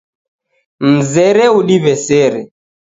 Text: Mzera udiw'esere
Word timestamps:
Mzera 0.91 1.45
udiw'esere 1.59 2.41